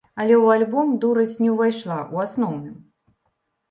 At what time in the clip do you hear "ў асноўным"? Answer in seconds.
2.13-2.77